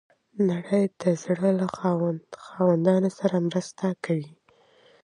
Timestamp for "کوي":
4.05-4.29